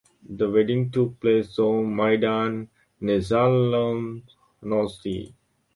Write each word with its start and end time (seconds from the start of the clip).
The 0.27 0.49
wedding 0.49 0.89
took 0.89 1.19
place 1.19 1.59
on 1.59 1.95
Maidan 1.95 2.69
Nezalezhnosti. 3.03 5.35